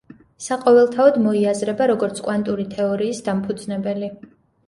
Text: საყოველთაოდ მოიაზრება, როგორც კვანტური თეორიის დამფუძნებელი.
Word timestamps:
საყოველთაოდ 0.43 1.17
მოიაზრება, 1.25 1.87
როგორც 1.91 2.21
კვანტური 2.29 2.65
თეორიის 2.71 3.23
დამფუძნებელი. 3.29 4.09